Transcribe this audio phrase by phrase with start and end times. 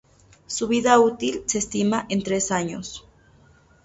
[0.47, 3.05] Su vida útil se estima en tres años.